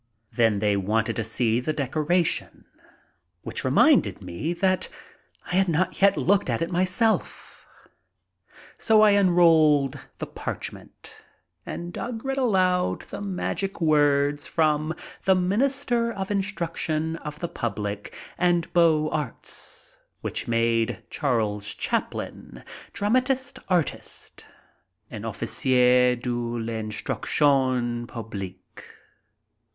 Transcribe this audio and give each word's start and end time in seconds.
Then 0.33 0.57
they 0.57 0.75
wanted 0.75 1.15
to 1.17 1.23
see 1.23 1.59
the 1.59 1.73
decoration, 1.73 2.65
which 3.43 3.63
reminded 3.63 4.19
me 4.19 4.51
that 4.53 4.89
I 5.45 5.51
had 5.57 5.67
not 5.67 6.01
yet 6.01 6.17
looked 6.17 6.49
at 6.49 6.59
it 6.59 6.71
myself. 6.71 7.67
So 8.79 9.03
I 9.03 9.11
unrolled 9.11 9.99
the 10.17 10.25
parchment 10.25 11.21
and 11.67 11.93
Doug 11.93 12.25
read 12.25 12.39
aloud 12.39 13.03
the 13.03 13.21
magic 13.21 13.79
words 13.79 14.47
from 14.47 14.95
the 15.25 15.35
Minister 15.35 16.11
of 16.11 16.31
Instruction 16.31 17.17
of 17.17 17.37
the 17.39 17.47
Public 17.47 18.17
and 18.39 18.73
Beaux 18.73 19.07
Arts 19.11 19.97
which 20.21 20.47
made 20.47 21.03
Charles 21.11 21.75
Chaplin, 21.75 22.63
dramatist 22.91 23.59
artist, 23.69 24.47
an 25.11 25.25
Officier 25.25 26.15
de 26.19 26.27
Uinstruction 26.31 28.07
Publique. 28.07 28.83